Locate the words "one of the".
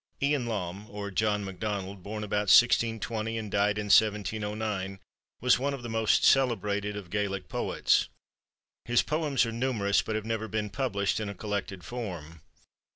5.59-5.89